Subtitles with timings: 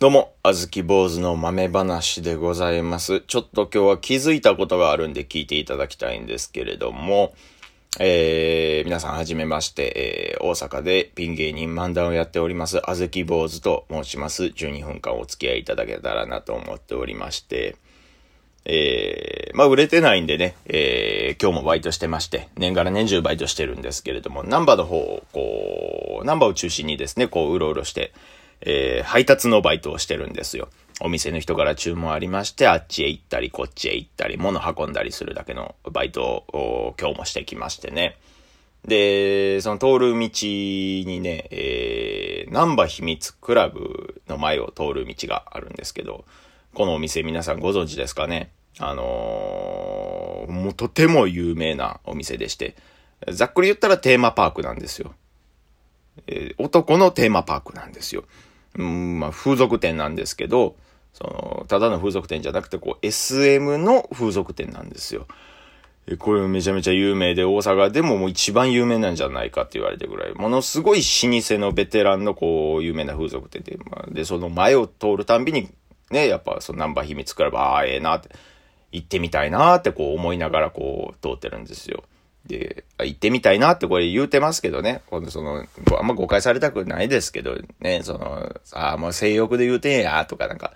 [0.00, 3.20] どうも、あずき坊主の豆話でございます。
[3.20, 7.34] ちょっと今日は気づいたことがあるんで聞いていただきたいんですけれども、
[7.98, 14.44] えー、皆さんはじめまして、えー、大阪でピン芸人漫談をやっております、あずき坊主と申します。
[14.44, 17.76] 12分間お付き合いいただけたらなと思っておりまして、
[18.64, 28.14] えー、まあ売れてないんでね、えー、今日もバイトしてまして、年がら年中バイトしてるんですけれども、ナンバーの方、こう、ナンバーを中心にですね、こう、うろうろして、
[28.62, 30.68] えー、配達のバイトをしてるんですよ。
[31.02, 38.18] お店の人から注文ありまして、あっちへ行ったり、こっちへ行ったり、物運んだりするだけのバイトを今日もしてきましてね。
[38.84, 46.24] で、その通る道にね、えー、ナンバ秘密クラブの前を通る道があるんですけど、
[46.74, 48.50] このお店皆さんご存知ですかね？
[48.78, 52.76] あのー、もうとても有名なお店でして、
[53.28, 55.14] ざっくり言ったらテーマパークなんですよ。
[56.26, 58.24] えー男のテーマパークなんですよ。
[58.78, 60.76] うん、まあ、風俗店なんですけど、
[61.12, 65.26] その、ただの風俗店じゃなくて、こう、SM の風俗店なんですよ。
[66.06, 75.68] えこれめちゃめちゃ有名で、大阪でももう一番有名なんじゃないかって言われてぐらい、ものすごい老舗のベテランのこう、有名な風俗店で、まあ、で、その前を通るたんびに、
[76.10, 78.30] ね、やっぱそのナンバー秘密クラブ、ああ、ええなって、
[78.92, 82.04] 行ってみたいなってこう思いながらこう通ってるんですよ。
[82.46, 85.66] で、行ってみたいなってこれ言うてますけどね、今度その、
[85.98, 90.72] あんま誤解されたくないですけど、ね、その、ああ、もう性欲で言うてんや、とかなんか、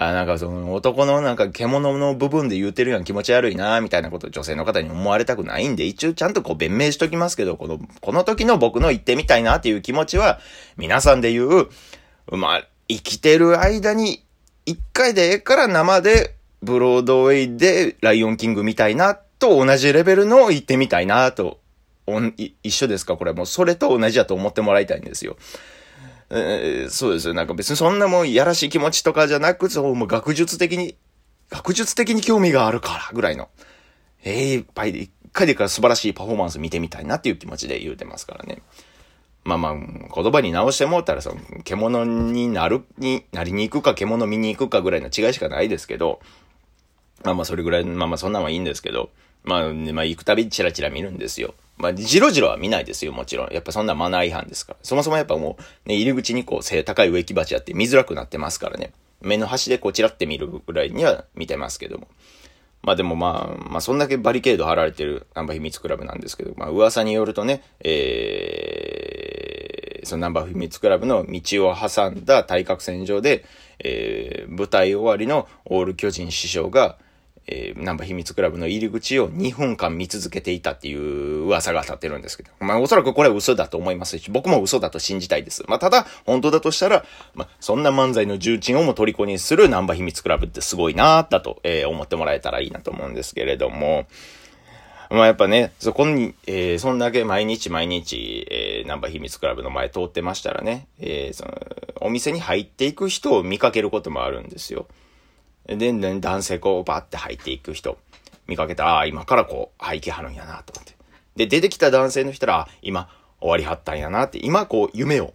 [0.00, 10.38] あなんかその男のなんか獣の部分で言うてるやん気持ち悪いな、みたいなこと女性の方に思われたくないんで、一応ちゃんとこう弁明しときますけど、この、この時の僕の言ってみたいなっていう気持ちは、
[10.76, 11.68] 皆さんで言う、
[12.30, 14.24] まあ、生きてる間に、
[14.66, 21.60] 一回でええから生で、ブロードウェイでライオンキングみたいな、と同じレベルの言ってみたいな、と、
[22.62, 23.16] 一緒ですか？
[23.16, 25.36] これもうそれと同じだと思ってもらいたいんですよ。
[26.30, 27.34] えーそうですよ。
[27.34, 30.96] なんか別にそんなもんやらしい気持ちとかじゃなく、そう、もう学術的に、
[31.50, 33.48] 学術的に興味があるからぐらいの。
[34.24, 38.62] ええいっぱいで、一回でから素晴らしいパフォーマンス見てみたいなっていう気持ちで言うてますからね。
[39.44, 46.20] まあまあ、言葉に直してもうたら、その、獣になる、になりに行くか、獣見に行くかぐらいの違いしかないですけど、
[47.24, 49.10] まあまあ、それぐらい、まあまあ、そんなんはいいんですけど、
[49.44, 51.54] まあ、ねまあ、行くたびチラチラ見るんですよ。
[51.76, 53.52] まあ、じろじろは見ないですよ、もちろん。
[53.52, 54.78] やっぱそんなマナー違反ですから。
[54.82, 55.56] そもそもやっぱも
[55.86, 58.92] う、ね、入り口にこう、背高い植木鉢あって見づらくなってますからね。
[59.20, 62.08] 目の端でこう、チラって見るぐらいには見てますけども。
[62.82, 73.44] まあでもまあ、まあそんだけバリケード張られてるナンバー秘密クラブなんですけど、まあ噂によるとね、えー、そのナンバー秘密クラブの道を挟んだ対角線上で、
[73.80, 76.98] えー、舞台終わりのオール巨人師匠が、
[77.50, 85.64] えー、ナンバ秘密クラブの入り口を2分間見続けていたっていう噂が立ってるんですけど、まあおそらくこれは嘘だと思いますし、僕も嘘だと信じたいです。
[85.66, 87.04] まあただ、本当だとしたら、
[87.34, 94.06] まあそんな漫才の重鎮をも虜にするナンバ秘密クラブってすごいなーだと、えー思ってもらえたらいいなと思うんですけれども、
[95.10, 101.58] まあやっぱね、そこに、えーそんだけ毎日毎日、えーナンバ秘密クラブの前通ってましたらね、えーその、
[102.00, 104.86] お店に入っていく人を見かけることもあるんですよ。
[105.68, 107.98] で、で男性こうバーって入っていく人、
[108.46, 110.96] 見かけたら、ああ、今からこう、入きはるんやなと思って。
[111.36, 113.08] で、出てきた男性の人ら、今、
[113.40, 115.34] 終わりはったんやなって、今こう、夢を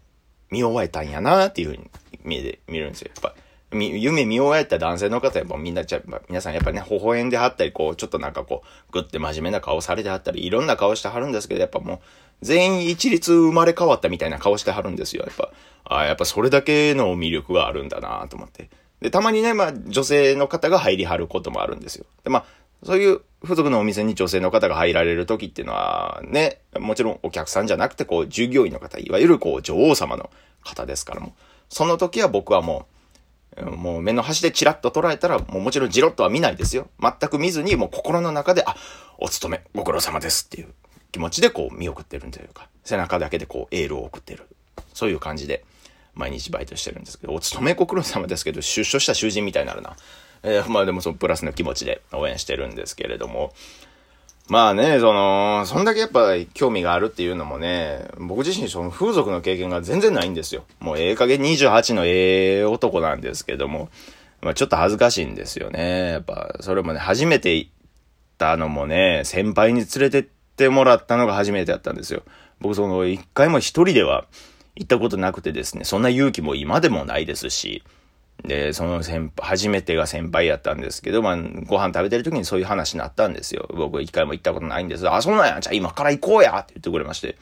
[0.50, 1.90] 見終えたんやなっていうふうに
[2.24, 3.12] 見え見るんですよ。
[3.16, 3.36] やっぱ、
[3.76, 12.00] 夢見終えた男性の方やっぱみんなちゃ、皆さんやっぱね、微笑んではったり、こう、ちょっとなんかこう、ぐって真面目な顔されてはったり、いろんな顔してはるんですけど、やっぱもう、
[12.42, 15.24] 全員一律生まれ変わったみたいな顔してはるんですよ。
[15.26, 15.52] やっぱ、
[15.86, 18.70] ああ、やっぱそれだけの魅力があるんだなと思って。
[19.04, 22.06] で、たまにね、まあ、女性の方が入りはることもあるんですよ。
[22.24, 22.46] で、まあ、
[22.86, 30.30] そういう付属のお店に女性の方が入られる時っていうのは、ね、もちろんお客さんじゃなくて、こう、従業員の方、いわゆるこう、女王様の
[30.64, 31.36] 方ですからも、
[31.68, 32.88] その時は僕はも
[33.58, 36.88] う、もう目の端でチラッと捉えたら、もうもちろんジロッとは見ないですよ。
[37.02, 38.78] 全く見ずに、もう心の中で、あ、
[39.18, 40.74] お勤め、ご苦労様ですっていう
[41.12, 44.48] 気持ちでこう見送ってるというか、背中だけでこうエールを送ってる。
[44.94, 45.66] そういう感じで、
[46.16, 49.96] 毎日バイトしてるんですけど、お勤めご苦労様ですけど、出所した囚人みたいになるな。
[50.44, 53.54] えーまあでもそのプラスの気持ちで応援してるんですけれども、
[54.50, 60.66] まあね、その、そんだけやっぱ興味があるっていうのもね、僕自身その風俗の経験が全然ないんですよ。
[60.82, 63.90] もうええ加減28のええ男なんですけども、
[64.42, 66.10] まあちょっと恥ずかしいんですよね。
[66.12, 67.72] やっぱ、それもね、初めて行っ
[68.38, 70.24] たのもね、先輩に連れてっ
[70.58, 72.24] てもらったのが初めてだったんですよ。
[72.60, 74.26] 僕その、一回も一人では
[74.76, 77.84] 行ったことなくてですね、そんな勇気も今でもないですし、
[78.44, 83.70] で、その先輩、初めてが先輩やったんですけど、まあ、ご飯食べてる時にそういう話になったんですよ。
[83.74, 85.10] 僕一回も行ったことないんです。
[85.10, 85.60] あ、そうなんや。
[85.62, 87.38] じゃあ今から行こうやって言ってくれまして。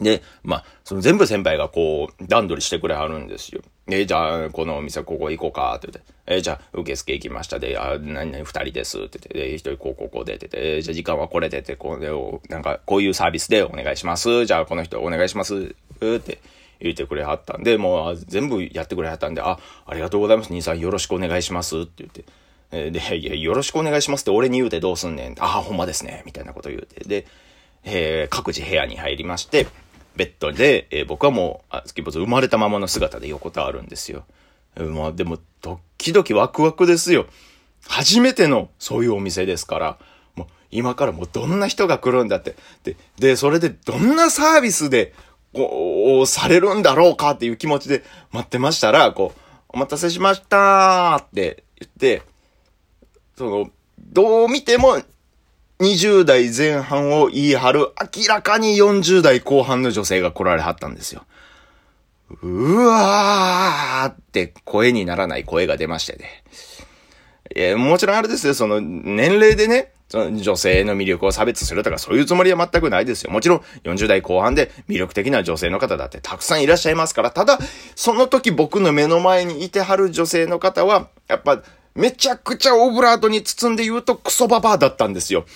[0.00, 3.62] で、まあ、その全部先輩がこう、段取りしてくれはるんですよ。
[3.86, 6.12] えじゃあ、このお店ここ行こうか、って言って。
[6.26, 14.46] えじゃあ、受付行きましたで、あ、何々二人です、って言って、で、一人こう、こう、こうで、って言って、じゃあ時間はこれで、って、これを、なんか、こういうサービスでお願いします。
[14.46, 15.74] じゃあ、この人お願いします、
[16.16, 16.40] って
[16.80, 22.24] 言ってくれはったんで、もう、全部やってくれはったんで、あ、ありがとうございます、兄さんよろしくお願いします、って言って。
[22.90, 25.34] で、いや、よろしくお願いしますって俺に言うてどうすんねん。
[25.38, 27.04] あ、ほんまですね、みたいなこと言うて。
[27.04, 27.26] で、
[27.84, 29.66] えー、各自部屋に入りまして、
[30.16, 34.24] ベッドで、えー、僕はもう、あ、スキポツ生まれたままの姿で横たわるんですよ。
[34.76, 37.26] まあでも、ドキドキワクワクですよ。
[37.86, 39.98] 初めてのそういうお店ですから、
[40.34, 42.56] もう今からもうどんな人が来るんだって。
[42.82, 45.14] で、で、それでどんなサービスで、
[45.54, 48.02] こう、されるんだろうかっていう気持ちで
[48.32, 52.22] 待ってましたら、こう、お待たせしましたーって言って、
[53.36, 54.98] その、どう見ても
[55.80, 57.80] 20代前半を言い張る
[58.16, 61.24] 明らかに40代後半の女性が来られはったんですよ。
[62.42, 66.44] うわーって声にならない声が出ましてね。
[67.54, 73.32] えもちろんあれですよ、その年齢でね、その女性の魅力を差別するとかそういうつもりは全くないですよ。
[73.32, 77.58] もちろん40代後半で魅力的な女性の方だってたくさんいらっしゃいますから、ただ、
[77.96, 81.64] その時僕の目の前にいてはる女性の方は、やっぱ
[81.96, 85.46] めちゃくちゃオブラートに包んで言うとクソババアだったんですよ。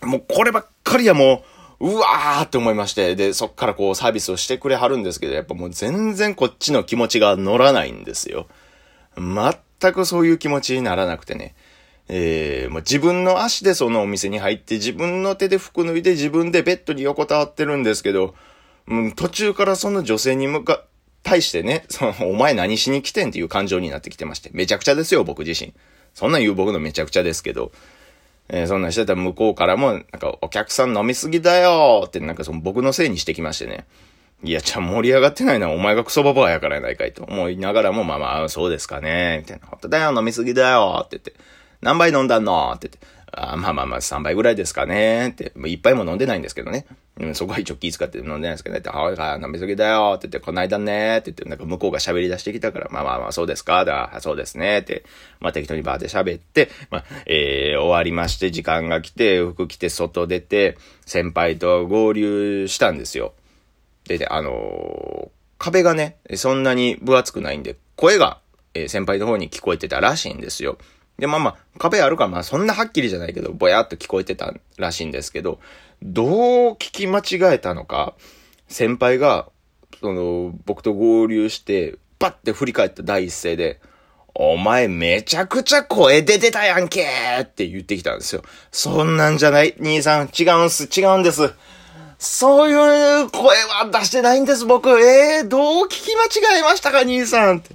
[0.00, 1.42] もうこればっかりはも
[1.80, 8.46] う、うわーって思いまして、で、そっからこうサービスをしてくれはるんですけど、やっぱもう全然こっちの気持ちが乗らないんですよ。
[9.16, 11.56] 全くそういう気持ちにならなくてね。
[12.08, 18.34] えー、もう自分の足でそのお店に入って自分の手で服脱いで自分でベッドに横たわってるんですけど、
[18.88, 20.84] うん、途中からその女性に向か、
[21.22, 24.50] 対してね、その、お前何しに来てんっていう感情になってきてまして。
[24.52, 25.72] めちゃくちゃですよ、僕自身。
[26.14, 27.72] そんなん言う僕のめちゃくちゃですけど。
[28.48, 33.86] えー、そんなんしてたら向こうからも、なんか、お客さん飲みすぎだよって、なんかその僕のせいにしてきましてね。
[34.42, 39.68] いや、ちゃあ盛り上がってないのはお前がクソババアやからやないかいと思いながらも、まあまあ、そうですかね、みたいな。
[39.68, 41.34] ほんとだよ、飲みすぎだよって言って。
[41.82, 42.72] 何杯飲んだの？
[42.74, 43.06] って言って。
[43.34, 45.52] あまあまあまあ、3杯ぐらいですかねって。
[45.66, 46.84] 一杯も飲んでないんですけどね。
[47.18, 48.80] うん、そこは一応気遣って飲んでないんですけどね。
[48.80, 53.86] って母親が飲みすぎだよって言って、こないだねって言って、なんか向こうが喋り出してきたから、まあまあまあ、そうですか？
[53.86, 55.04] だ、そうですねって、
[55.40, 60.76] まあ適当にバーで喋って、まあ、えー、終わりまして、時間が来て、服着て、外出て、
[61.06, 63.32] 先輩と合流したんですよ。
[64.08, 68.40] で、あのー、壁がね、そんなに分厚くないんで、声が、
[68.74, 70.76] えー、先輩の方に聞こえてたらしいんですよ。
[71.18, 75.60] で、まあまあ、壁あるから、まあそんなはっきりじゃないけど、ぼやっと聞こえてたらしいんですけど、
[76.02, 78.14] どう聞き間違えたのか、
[78.68, 79.48] 先輩が、
[80.00, 83.80] その、僕と合流して、パッて振り返った第一声で、
[84.34, 87.06] お前めちゃくちゃ声出てたやんけ
[87.42, 88.42] って言ってきたんですよ。
[88.70, 90.28] そんなんじゃない、兄さん。
[90.28, 91.52] 違うんす、違うんです。
[92.18, 94.88] そういう声は出してないんです、僕。
[94.90, 97.74] ええー、どう聞き間違えましたか、兄さんって。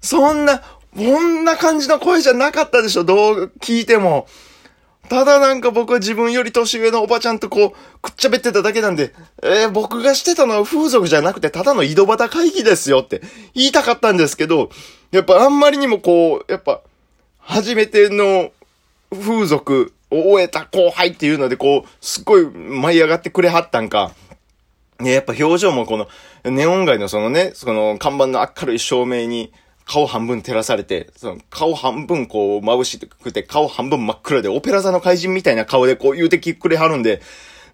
[0.00, 0.62] そんな、
[0.96, 4.26] こんな感じの声じゃなかったでしょ、どう聞いても。
[5.08, 9.12] ただなんか僕は自分より年上のおばちゃんとこう、くっちゃべってただけなんで、
[9.42, 13.20] えー、僕がしてたのは風俗じゃなくてただの井戸端会議ですよって
[13.54, 14.70] 言いたかったんですけど、
[15.10, 16.80] やっぱあんまりにもこう、やっぱ、
[17.38, 18.50] 初めての
[19.10, 24.12] 風俗を終えた後輩っていうのでこう、すっごい舞い上がってくれはったんか、
[25.00, 26.08] ね、やっぱ表情もこの、
[26.50, 29.52] ネオン街のそのね、その看板の明るい照明に、
[29.86, 37.20] 顔半分照らされて、その顔半分こう眩しくて、顔半分真っ暗で、オペラ座の怪人みたいな顔でこう言うてきくれはるんで、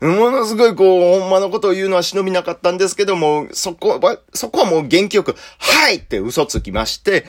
[0.01, 7.27] ものすごいこう、ほんまのことを言うのは忍びなかったんですけども、そこは、そこはもう元気よく、はいって嘘つきまして、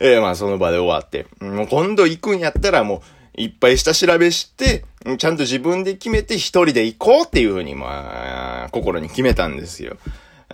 [0.00, 3.02] えー、まあその場で終わって、もう今度行くんやったらも
[3.36, 4.84] う、いっぱい下調べして、
[5.18, 9.96] ちゃんと自分で決めて一人で行こうっていうふうに、まあ、心に決めたんですよ。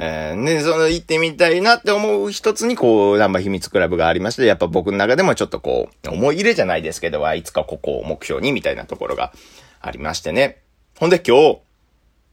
[0.03, 9.35] えー、で、その行ってみたいなって思う一つに、こう、ナンバー秘密クラブがありまして、やっぱ僕の中でもちょっとこう、思い入れじゃないですけど、いつかここを目標にみたいなところが
[9.83, 10.63] ありましてね。
[10.99, 11.59] ほんで今日、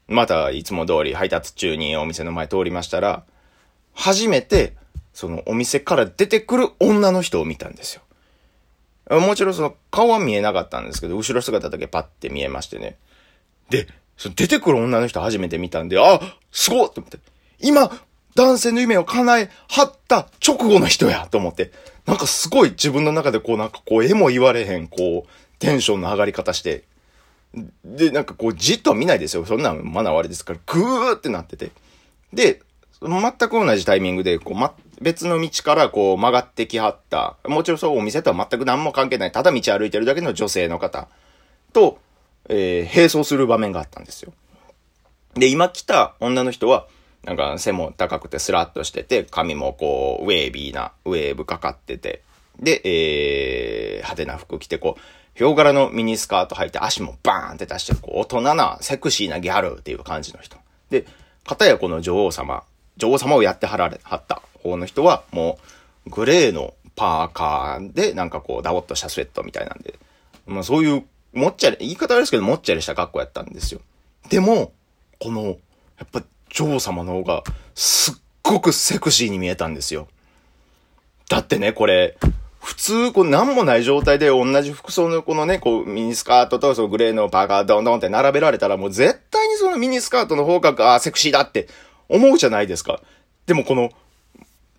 [0.07, 3.25] またいつも通り配達中にお店の前通りましたら、
[3.93, 4.77] 初めて、
[5.13, 7.95] そのお店から出てくる女の人を見たんです
[9.09, 9.19] よ。
[9.19, 12.97] もちろんその顔は見えなかったんですけど、後ろ姿だけパッて見えましてね。
[13.69, 16.21] で、その出てくる女の人初めて見たんで、あ
[16.51, 17.17] すごっって思って。
[17.59, 17.91] 今、
[18.35, 21.71] 男性の夢を叶え、はった直後の人やと思って、
[22.05, 26.83] なんかすごい自分の中でこうなんかこう絵も言われへん、こう、テンションの上がり方して、
[27.83, 29.45] で、なんかこうじっと見ないですよ。
[29.45, 31.71] そんなんマナー悪いですから、ぐーってなってて。
[32.31, 32.61] で、
[33.01, 41.07] 全く同じタイミングで、こう、ま、別の道からこう曲がってきはった、もちろんそうお店とは全く何も関係ない、ただ道歩いてるだけの女性の方
[41.73, 41.99] と、
[42.49, 44.33] えー、並走する場面があったんですよ。
[45.35, 46.87] で、今来た女の人は、
[47.23, 52.21] なんか背も高くてスラッとしてて、髪もこう、ウェービーな、ウェーブかかってて、
[52.59, 55.01] で、えー、派手な服着て、こう、
[55.35, 60.57] ヒョウ柄のミニスカート履いて足もバーンって出して、こう、大人な、セクシーなギャルっていう感じの人。
[60.89, 61.05] で、
[61.45, 62.63] 片やこの女王様、
[62.97, 65.59] 女王様をやってはられ、はった方の人は、も
[66.07, 69.99] う、グレーのパーカーで、なんかこう、ダボっとしたスウェットみたいなんで、
[70.47, 73.81] まあそういう、もっちゃり、言い方あれですけど、もっちゃりした格好やったんですよ。
[74.29, 74.73] でも、
[75.19, 75.53] この、や
[76.05, 77.43] っぱ、女王様の方が、
[77.75, 80.07] すっごくセクシーに見えたんですよ。
[81.29, 82.17] だってね、これ、
[82.61, 91.69] 普通、こう、なんもない状態で同じ服装のこのね、こう、ミニスカートとそのグレーのパーカードンドンって並べられたら、もう絶対にそのミニスカートの方が、あセクシーだって
[92.09, 93.01] 思うじゃないですか。
[93.45, 93.91] でもこの、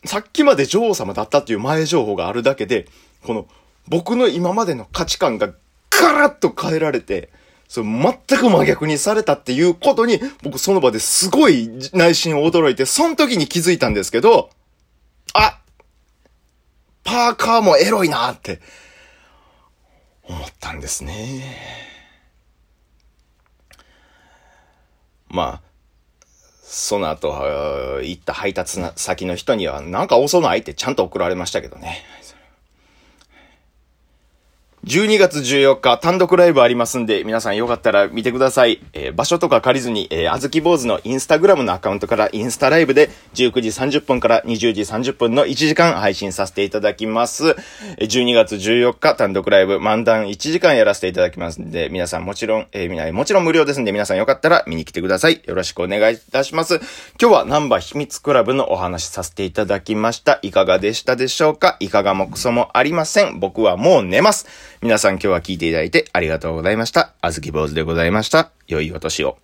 [0.04, 2.86] さっきまで女王様だったっていう前情報があるだけで、
[3.24, 3.46] この、
[3.88, 5.52] 僕の今までの価値観が
[5.90, 7.30] ガラッと変えられて、
[7.68, 14.50] そ全く真逆にされたっていうことに、僕その場ですごい内心驚いて、その時に気づいたんですけど、
[15.34, 15.60] あ
[17.04, 18.60] パーカーもエロいなって
[20.22, 21.44] 思ったんですね。
[25.28, 25.68] まあ、
[26.62, 32.02] その後、行った配達先の人には、なんか遅ないってちゃんと送られましたけどね。
[34.88, 38.80] 12月14日単独ライブありますんで、皆さんよかったら見てください。
[38.94, 47.54] えー、場所とか借りずに、えー、あずき坊主のインスタグラムのアカウントからインスタライブで19時30分から20時30分の1時間配信させていただきます。
[47.98, 55.42] 12月14日単独ライブ漫談1時間やらせていただきますんで、皆さんもちろん、えー、もちろん無料ですんで、皆さんよかったら見に来てください。
[55.44, 56.76] よろしくお願いいたします。
[57.20, 60.38] 今日はナンバー秘密クラブのお話させていただきました。
[60.40, 61.76] いかがでしたでしょうか？
[61.78, 63.38] いかがもクソもありません。
[63.38, 64.46] 僕はもう寝ます。
[64.80, 67.12] 皆さん今日は聞いていただいてありがとうございました。
[67.20, 68.52] あずき坊主でございました。
[68.68, 69.38] 良いお年を。